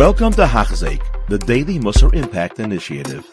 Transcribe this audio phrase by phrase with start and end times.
[0.00, 3.28] Welcome to Hachzik, the Daily Musar Impact Initiative.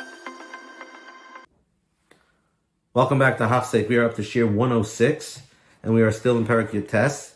[2.93, 3.87] Welcome back to Hachzik.
[3.87, 5.43] We are up to Shir 106,
[5.81, 7.35] and we are still in Parak Test.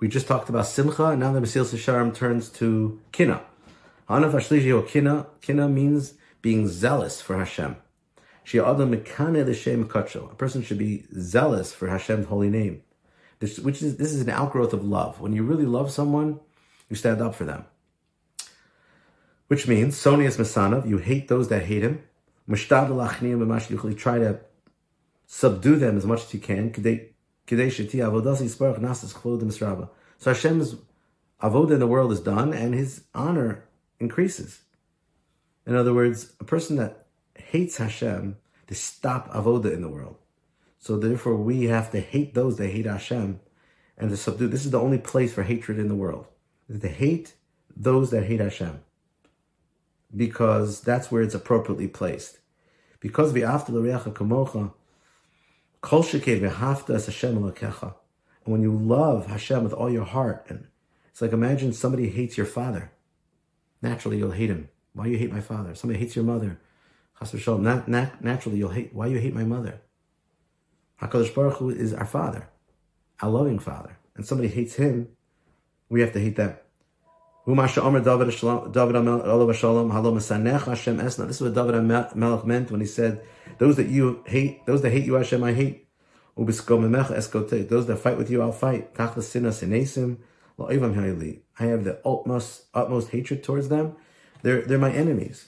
[0.00, 3.42] We just talked about Simcha, and now the Mesilas Yesharim turns to Kina.
[4.08, 5.26] Hanaf Ashlishi or Kina.
[5.42, 7.76] Kina means being zealous for Hashem.
[8.44, 12.82] She adam mekane A person should be zealous for Hashem's holy name.
[13.40, 15.20] This, which is this is an outgrowth of love.
[15.20, 16.40] When you really love someone,
[16.88, 17.66] you stand up for them.
[19.48, 22.02] Which means Sonius Masanav, you hate those that hate him.
[22.48, 24.40] Try to
[25.26, 26.72] subdue them as much as you can.
[30.18, 30.76] So Hashem's
[31.42, 33.64] avodah in the world is done, and His honor
[33.98, 34.60] increases.
[35.66, 40.16] In other words, a person that hates Hashem, they stop avodah in the world.
[40.78, 43.40] So therefore, we have to hate those that hate Hashem,
[43.96, 44.48] and to subdue.
[44.48, 46.26] This is the only place for hatred in the world.
[46.68, 47.34] is To hate
[47.74, 48.80] those that hate Hashem,
[50.16, 52.38] because that's where it's appropriately placed.
[53.00, 54.72] Because the reyacha kamocha,
[55.80, 57.92] kol v'hafta as Hashem And
[58.44, 60.66] when you love Hashem with all your heart, and
[61.10, 62.92] it's like imagine somebody hates your father.
[63.82, 64.68] Naturally, you'll hate him.
[64.94, 65.74] Why you hate my father?
[65.74, 66.58] Somebody hates your mother.
[67.20, 68.94] Nat, nat, naturally, you'll hate.
[68.94, 69.80] Why you hate my mother?
[71.00, 72.48] Hakadosh Baruch Hu is our father,
[73.20, 75.08] our loving father, and somebody hates him.
[75.88, 76.56] We have to hate them.
[77.46, 78.42] This is
[81.42, 81.82] what David
[82.14, 83.20] Melech meant when he said,
[83.58, 85.86] "Those that you hate, those that hate you, Hashem, I hate.
[86.36, 88.98] Those that fight with you, I'll fight.
[88.98, 89.02] I
[91.66, 93.96] have the utmost, utmost hatred towards them.
[94.42, 95.46] They're, they're my enemies.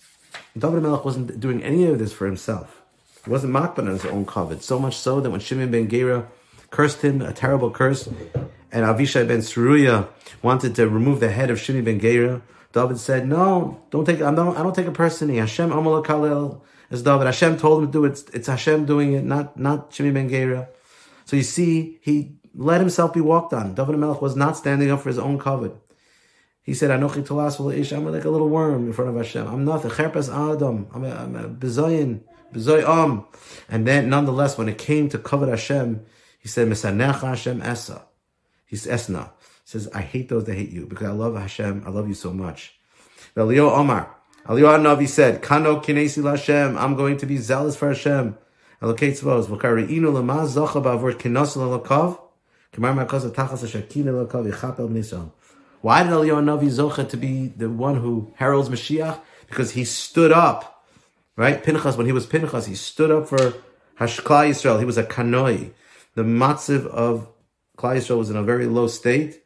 [0.56, 2.82] David Melech wasn't doing any of this for himself.
[3.24, 4.62] He wasn't makban on his own covet.
[4.62, 6.28] So much so that when Shimon ben Gera
[6.70, 8.08] cursed him, a terrible curse,
[8.72, 10.08] and Avishai ben Seruya
[10.42, 14.20] wanted to remove the head of Shimon ben Gera, David said, "No, don't take.
[14.20, 14.56] I don't.
[14.56, 15.36] I don't take it personally.
[15.36, 17.24] Hashem amal kalel as David.
[17.24, 18.10] Hashem told him to do it.
[18.10, 20.68] It's, it's Hashem doing it, not not Shimon ben Gera.
[21.24, 23.74] So you see, he let himself be walked on.
[23.74, 25.74] David Melech was not standing up for his own covet.
[26.62, 29.46] He said, "Anochi tolas I'm like a little worm in front of Hashem.
[29.46, 29.90] I'm nothing.
[29.92, 30.88] Cherpas adam.
[30.92, 32.20] I'm a, I'm a bezayin,
[32.52, 33.24] bezoyam."
[33.68, 36.04] And then, nonetheless, when it came to covet Hashem,
[36.38, 38.02] he said, "Misanecha Hashem esa."
[38.66, 39.30] He's esna.
[39.64, 41.84] Says, "I hate those that hate you because I love Hashem.
[41.86, 42.78] I love you so much."
[43.36, 44.14] Elio Omar,
[44.48, 46.76] Elio Navi said, "Kano kinesi Hashem.
[46.76, 48.36] I'm going to be zealous for Hashem."
[48.82, 50.82] Elokei tzvos v'kariinu lema zocha
[54.10, 55.30] l'lakav yichapel nisam.
[55.80, 59.20] Why did Eliyahu Navi Zocha to be the one who heralds Mashiach?
[59.48, 60.84] Because he stood up,
[61.36, 61.62] right?
[61.62, 63.54] Pinchas, when he was Pinchas, he stood up for
[64.00, 64.78] Hashklai Yisrael.
[64.78, 65.70] He was a kanoi.
[66.14, 67.28] The matziv of
[67.76, 69.42] Klai Yisrael was in a very low state,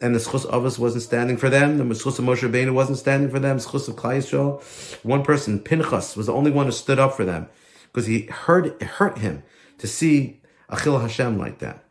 [0.00, 1.78] and the schus us wasn't standing for them.
[1.78, 3.58] The schus of Moshe Rabbeinu wasn't standing for them.
[3.58, 4.62] Schus of Klai Yisrael,
[5.04, 7.48] one person, Pinchas, was the only one who stood up for them
[7.84, 9.42] because he heard it hurt him
[9.78, 10.40] to see
[10.70, 11.84] Achil Hashem like that.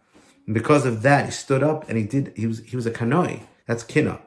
[0.45, 2.91] And because of that, he stood up and he did, he was, he was a
[2.91, 3.43] kanoi.
[3.65, 4.19] That's kina.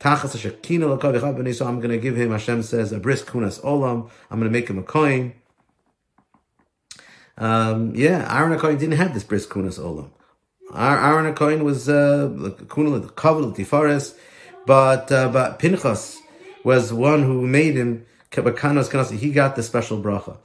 [0.00, 4.10] Tachas I'm going to give him, Hashem says, a brisk kunas olam.
[4.30, 5.34] I'm going to make him a coin.
[7.38, 10.10] Um, yeah, Aaron HaKohen didn't have this brisk kunas olam.
[10.74, 12.28] Aaron HaKohen was, uh,
[12.66, 14.14] kunal, kaval, tifares,
[14.66, 16.18] but, uh, but Pinchas
[16.64, 18.40] was one who made him, he
[19.32, 20.38] got the special bracha.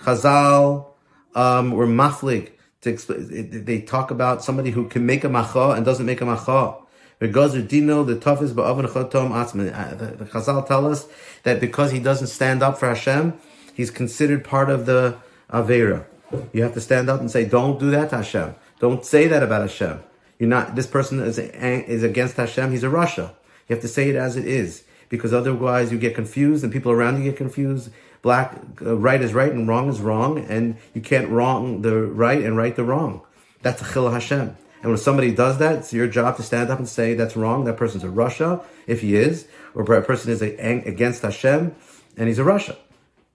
[0.00, 0.86] Chazal
[1.34, 3.64] um, were maflig to explain.
[3.64, 6.76] They talk about somebody who can make a macha and doesn't make a macha.
[7.20, 11.06] The toughest, uh, The Chazal tell us
[11.42, 13.34] that because he doesn't stand up for Hashem,
[13.74, 15.16] he's considered part of the
[15.50, 16.04] Avera.
[16.52, 18.54] You have to stand up and say, don't do that Hashem.
[18.80, 20.00] Don't say that about Hashem.
[20.38, 23.30] You're not, this person is, is against Hashem, he's a rasha.
[23.68, 24.84] You have to say it as it is.
[25.08, 27.90] Because otherwise you get confused and people around you get confused
[28.22, 32.42] black uh, right is right and wrong is wrong, and you can't wrong the right
[32.42, 33.22] and right the wrong.
[33.62, 34.56] That's a chil Hashem.
[34.80, 37.64] And when somebody does that, it's your job to stand up and say that's wrong.
[37.64, 40.54] That person's a rasha, if he is, or a person is a,
[40.86, 41.74] against Hashem,
[42.16, 42.76] and he's a rasha,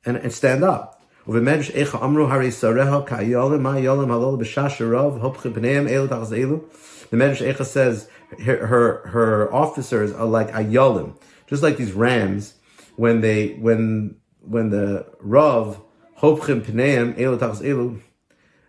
[0.05, 1.01] and, and stand up.
[1.25, 1.39] The
[7.17, 8.09] Medrash Echa says
[8.43, 11.15] her, her, her officers are like ayolim,
[11.47, 12.55] just like these rams
[12.97, 15.81] when they when when the Rav
[16.19, 18.01] Hopchim Pneim Elu Tachas Elu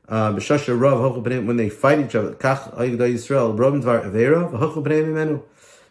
[0.09, 4.05] uh, B'Shasha Rav Hopchim Pneim when they fight each other Kach Ayigdal Yisrael Rovim Dvar
[4.05, 5.43] Avera V'Hopchim Pneim Imenu.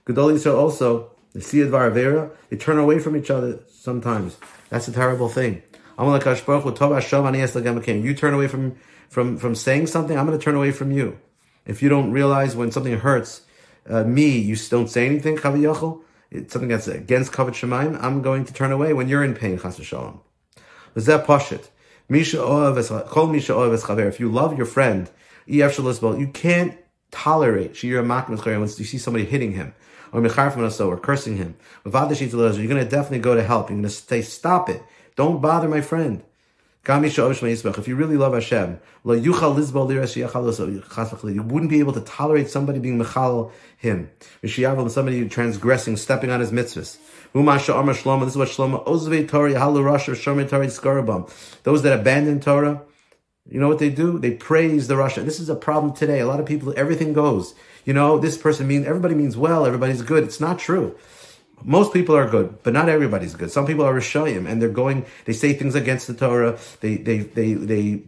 [0.06, 4.38] Gedol Yisrael also they see Dvar Avera they turn away from each other sometimes.
[4.70, 5.62] That's a terrible thing
[8.04, 8.76] you turn away from
[9.10, 11.20] from from saying something I'm going to turn away from you
[11.66, 13.42] If you don't realize when something hurts
[13.90, 15.38] uh, me, you don't say anything,
[16.32, 19.60] it's something that's against Kavod Shemaim, I'm going to turn away when you're in pain,
[19.60, 20.20] Chas v'shalom.
[20.96, 21.70] Zeh Pashit.
[22.10, 22.34] If
[24.20, 25.10] you love your friend,
[25.46, 26.78] you can't
[27.12, 29.74] tolerate when you see somebody hitting him
[30.12, 30.30] or
[30.82, 31.56] or cursing him.
[31.86, 33.70] You're going to definitely go to help.
[33.70, 34.84] You're going to say, stop it.
[35.16, 36.24] Don't bother my friend.
[36.86, 39.32] If you really love Hashem, you
[41.44, 44.10] wouldn't be able to tolerate somebody being mechal him.
[44.46, 46.98] Somebody transgressing, stepping on his mitzvahs.
[47.34, 48.84] This is what Shlomo.
[51.64, 52.82] Those that abandon Torah,
[53.50, 54.20] you know what they do?
[54.20, 55.24] They praise the rasha.
[55.24, 56.20] This is a problem today.
[56.20, 57.56] A lot of people, everything goes.
[57.86, 60.24] You know, this person means everybody means well, everybody's good.
[60.26, 60.98] It's not true.
[61.64, 63.52] Most people are good, but not everybody's good.
[63.52, 66.58] Some people are Rishayim and they're going, they say things against the Torah.
[66.82, 68.04] They, they, they, they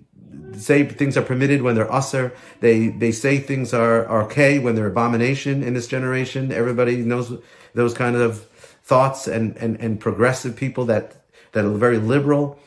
[0.57, 2.33] say things are permitted when they're assur.
[2.59, 6.51] They, they say things are, are okay when they're abomination in this generation.
[6.51, 7.39] Everybody knows
[7.73, 8.45] those kind of
[8.83, 11.15] thoughts and, and, and progressive people that,
[11.53, 12.59] that are very liberal.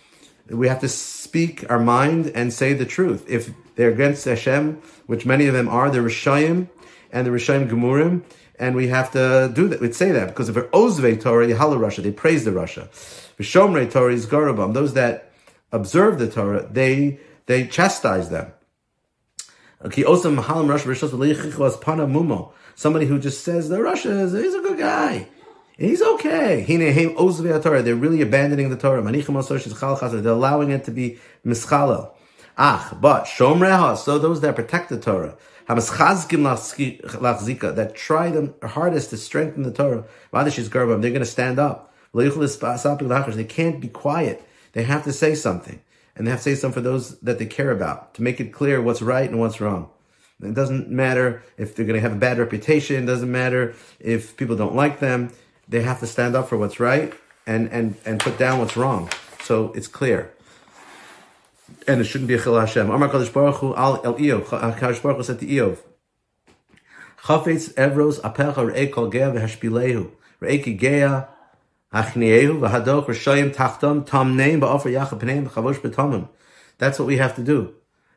[0.48, 3.24] We have to speak our mind and say the truth.
[3.28, 6.68] If they're against Hashem, which many of them are, they're Rishayim
[7.12, 8.22] and the Rishayim Gemurim,
[8.58, 9.80] and we have to do that.
[9.80, 12.88] We'd say that because if Ozve Torah, Yahala rasha, they praise the rasha.
[13.38, 14.74] Vishomre Torah is Garabam.
[14.74, 15.30] Those that
[15.72, 18.52] observe the Torah, they they chastise them.
[22.74, 25.28] Somebody who just says the rasha is he's a good guy.
[25.76, 26.64] He's okay.
[26.66, 29.02] They're really abandoning the Torah.
[30.20, 32.10] They're allowing it to be mischalel.
[32.60, 35.36] Ach, but shomreha, so those that protect the Torah,
[35.68, 35.76] that
[37.94, 41.94] try the hardest to strengthen the Torah, they're going to stand up.
[42.12, 44.44] They can't be quiet.
[44.72, 45.80] They have to say something.
[46.16, 48.52] And they have to say something for those that they care about to make it
[48.52, 49.90] clear what's right and what's wrong.
[50.42, 53.04] It doesn't matter if they're going to have a bad reputation.
[53.04, 55.32] It doesn't matter if people don't like them.
[55.68, 57.14] They have to stand up for what's right
[57.46, 59.10] and, and, and put down what's wrong.
[59.42, 60.32] So it's clear
[61.86, 62.90] and it shouldn't be a chil Hashem.
[62.90, 64.52] Amar Kadosh Baruch Hu al el Eov.
[64.52, 65.76] Uh, Kadosh Baruch Hu said to
[67.22, 71.28] Chafetz evros apelcha re'ei kol ki gea
[71.92, 76.28] achniehu v'hadoch r'shoyim tachtom tamneim ba'ofer b'tomim.
[76.78, 77.74] That's what we have to do.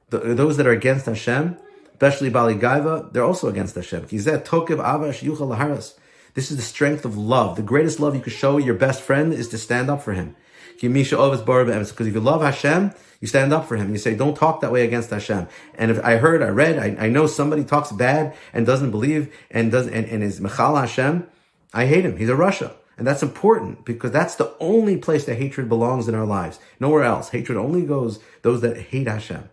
[0.09, 1.57] The, those that are against Hashem,
[1.91, 4.03] especially Bali Gaiva, they're also against Hashem.
[4.03, 5.95] Kizet tokev avash yuchal laharas.
[6.33, 7.55] This is the strength of love.
[7.57, 10.35] The greatest love you could show your best friend is to stand up for him.
[10.81, 13.91] Because if you love Hashem, you stand up for him.
[13.91, 15.47] You say, don't talk that way against Hashem.
[15.75, 19.33] And if I heard, I read, I, I know somebody talks bad and doesn't believe
[19.51, 21.27] and does and, and is Mechal Hashem,
[21.73, 22.17] I hate him.
[22.17, 22.73] He's a rasha.
[22.97, 26.59] And that's important because that's the only place that hatred belongs in our lives.
[26.79, 27.29] Nowhere else.
[27.29, 29.49] Hatred only goes those that hate Hashem.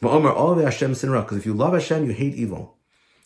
[0.00, 2.76] Because if you love Hashem, you hate evil.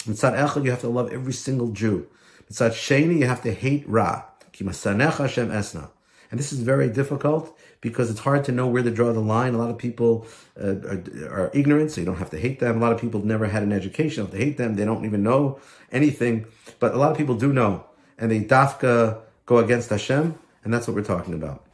[0.05, 2.06] Mitzad Echad, you have to love every single Jew.
[2.50, 4.25] Mitzad Sheni, you have to hate Ra.
[4.53, 5.91] Hashem esna.
[6.31, 9.55] And this is very difficult because it's hard to know where to draw the line.
[9.55, 10.26] A lot of people
[10.61, 12.78] uh, are, are, ignorant, so you don't have to hate them.
[12.78, 14.28] A lot of people never had an education.
[14.32, 14.75] You hate them.
[14.75, 15.61] They don't even know
[15.93, 16.46] anything.
[16.81, 17.87] But a lot of people do know.
[18.19, 20.34] And they dafka go against Hashem.
[20.64, 21.64] And that's what we're talking about.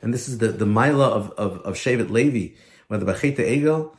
[0.00, 2.54] And this is the, the Mila of, of, of Shevet Levi.
[2.86, 3.94] When the Bacheta Egel,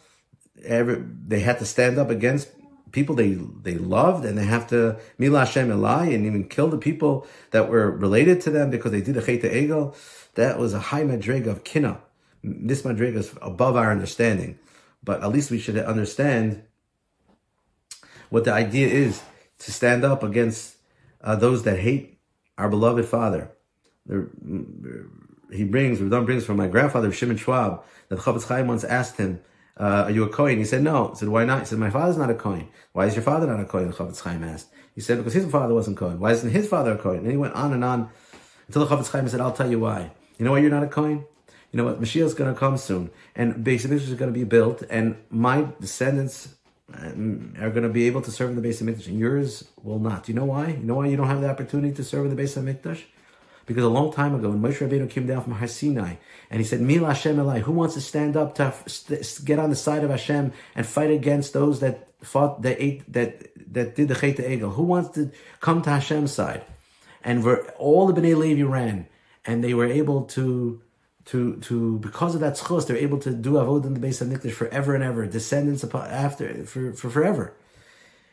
[1.27, 2.49] they had to stand up against
[2.91, 6.77] people they they loved, and they have to mila Hashem Elai and even kill the
[6.77, 9.93] people that were related to them because they did a chayta ego.
[10.35, 11.99] That was a high madrig of kina.
[12.43, 14.59] This madrig is above our understanding,
[15.03, 16.63] but at least we should understand
[18.29, 19.21] what the idea is
[19.59, 20.77] to stand up against
[21.21, 22.19] uh, those that hate
[22.57, 23.51] our beloved Father.
[24.07, 29.41] he brings, Radan brings from my grandfather Shimon Schwab that Chofetz Chaim once asked him
[29.79, 30.57] uh, are you a Kohen?
[30.57, 31.09] He said, no.
[31.09, 31.61] He said, why not?
[31.61, 32.67] He said, my father's not a Kohen.
[32.91, 33.87] Why is your father not a Kohen?
[33.87, 34.67] The Chofetz Chaim asked.
[34.93, 36.19] He said, because his father wasn't Kohen.
[36.19, 37.19] Why isn't his father a Kohen?
[37.19, 38.09] And he went on and on
[38.67, 40.11] until the Chofetz Chaim said, I'll tell you why.
[40.37, 41.25] You know why you're not a Kohen?
[41.71, 42.01] You know what?
[42.01, 43.09] Mashiach is going to come soon.
[43.35, 44.83] And Beis Hamikdash is going to be built.
[44.89, 46.55] And my descendants
[46.93, 49.07] um, are going to be able to serve in the Beis Hamikdash.
[49.07, 50.27] And yours will not.
[50.27, 50.69] You know why?
[50.69, 53.03] You know why you don't have the opportunity to serve in the Beis Hamikdash?
[53.69, 56.15] Because a long time ago, when Moshe Rabbeinu came down from Har Sinai,
[56.49, 58.73] and he said, Mil Hashem Elai, who wants to stand up to
[59.45, 63.47] get on the side of Hashem and fight against those that fought, that ate, that,
[63.71, 64.73] that did the Chet Egel?
[64.73, 66.65] Who wants to come to Hashem's side?
[67.23, 69.07] And where all the Bnei Levi ran,
[69.45, 70.81] and they were able to,
[71.25, 74.53] to, to, because of that schus, they're able to do Avod in the Beis Hamikdash
[74.53, 77.53] forever and ever, descendants upon after, for, for forever.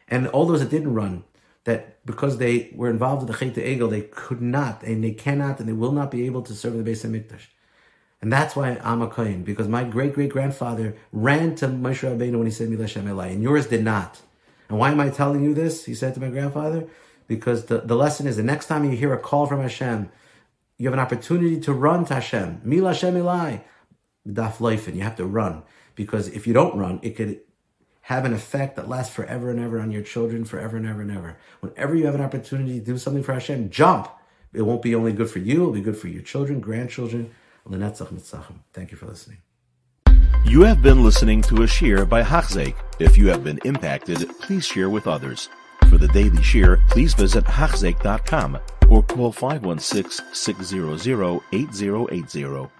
[0.08, 1.24] And all those that didn't run,
[1.66, 5.60] that because they were involved with the Chet Egel, they could not, and they cannot,
[5.60, 7.48] and they will not be able to serve the Beis Hamikdash.
[8.22, 12.38] And that's why I'm a Kohen, because my great great grandfather ran to Moshe Rabbeinu
[12.38, 14.22] when he said Milah Shem Elai, and yours did not.
[14.68, 15.84] And why am I telling you this?
[15.84, 16.86] He said to my grandfather,
[17.28, 20.08] because the, the lesson is the next time you hear a call from Hashem,
[20.78, 22.62] you have an opportunity to run to Hashem.
[22.64, 23.62] Milah Shem Elai,
[24.26, 24.94] daf leifen.
[24.94, 25.62] You have to run
[25.94, 27.40] because if you don't run, it could
[28.06, 31.10] have an effect that lasts forever and ever on your children, forever and ever and
[31.10, 31.36] ever.
[31.58, 34.08] Whenever you have an opportunity to do something for Hashem, jump.
[34.52, 37.32] It won't be only good for you; it'll be good for your children, grandchildren.
[37.68, 39.38] Thank you for listening.
[40.44, 42.76] You have been listening to a shear by Hachzeik.
[43.00, 45.48] If you have been impacted, please share with others.
[45.90, 52.70] For the daily shear, please visit Hachzeik.com or call 516 600 8080.